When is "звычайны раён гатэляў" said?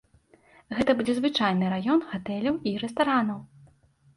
1.19-2.55